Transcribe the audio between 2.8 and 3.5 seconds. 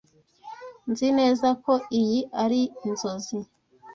inzozi.